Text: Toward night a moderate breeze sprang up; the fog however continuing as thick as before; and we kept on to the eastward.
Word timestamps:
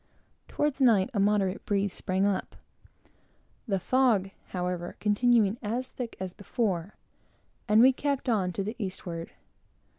Toward 0.47 0.81
night 0.81 1.11
a 1.13 1.19
moderate 1.19 1.63
breeze 1.63 1.93
sprang 1.93 2.25
up; 2.25 2.55
the 3.67 3.79
fog 3.79 4.31
however 4.47 4.95
continuing 4.99 5.59
as 5.61 5.91
thick 5.91 6.15
as 6.19 6.33
before; 6.33 6.95
and 7.67 7.81
we 7.83 7.93
kept 7.93 8.27
on 8.27 8.51
to 8.53 8.63
the 8.63 8.75
eastward. 8.79 9.33